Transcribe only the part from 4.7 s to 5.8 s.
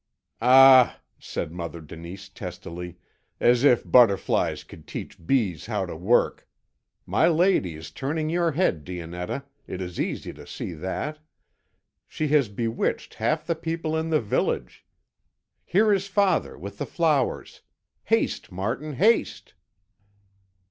teach bees